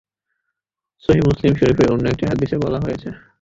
[1.03, 3.09] সহীহ মুসলিম শরীফের অন্য একটি হাদিসে বলা হয়েছে,